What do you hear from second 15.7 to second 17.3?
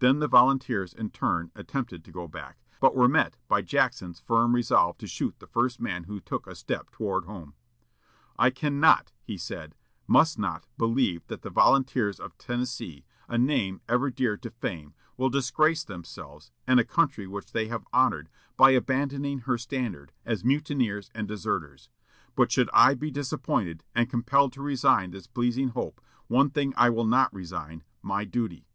themselves, and a country